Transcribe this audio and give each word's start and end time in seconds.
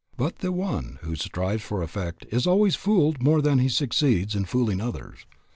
But 0.17 0.37
the 0.39 0.51
one 0.51 0.97
who 1.03 1.15
strives 1.15 1.61
for 1.61 1.83
effect 1.83 2.25
is 2.31 2.47
always 2.47 2.73
fooled 2.75 3.21
more 3.21 3.39
than 3.39 3.59
he 3.59 3.69
succeeds 3.69 4.33
in 4.33 4.45
fooling 4.45 4.81
others. 4.81 5.27